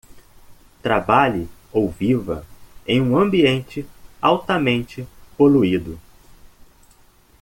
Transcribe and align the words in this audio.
Trabalhe 0.81 1.47
ou 1.71 1.87
viva 1.87 2.43
em 2.87 2.99
um 2.99 3.15
ambiente 3.15 3.85
altamente 4.19 5.07
poluído 5.37 5.99